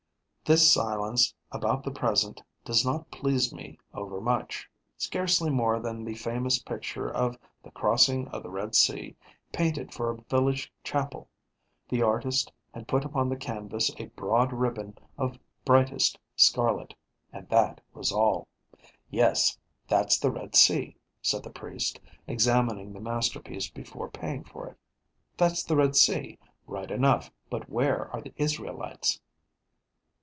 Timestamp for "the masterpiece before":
22.91-24.09